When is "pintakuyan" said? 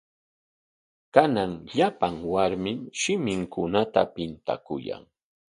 4.13-5.03